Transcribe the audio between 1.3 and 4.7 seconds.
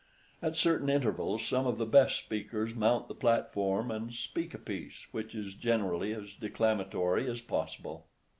some of the best speakers mount the platform, and "speak a